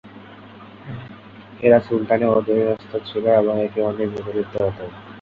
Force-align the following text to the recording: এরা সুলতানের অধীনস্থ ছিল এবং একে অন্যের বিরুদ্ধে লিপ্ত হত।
এরা 1.59 1.79
সুলতানের 1.87 2.29
অধীনস্থ 2.31 2.91
ছিল 3.07 3.25
এবং 3.41 3.55
একে 3.65 3.79
অন্যের 3.81 4.09
বিরুদ্ধে 4.11 4.33
লিপ্ত 4.37 4.55
হত। 4.65 4.79